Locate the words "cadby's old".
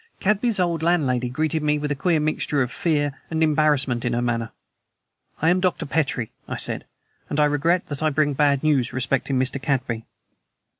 0.19-0.81